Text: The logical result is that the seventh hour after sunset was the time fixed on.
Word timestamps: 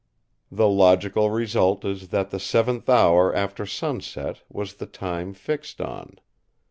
The 0.51 0.67
logical 0.67 1.29
result 1.29 1.85
is 1.85 2.07
that 2.07 2.31
the 2.31 2.39
seventh 2.39 2.89
hour 2.89 3.35
after 3.35 3.67
sunset 3.67 4.41
was 4.49 4.73
the 4.73 4.87
time 4.87 5.35
fixed 5.35 5.79
on. 5.79 6.15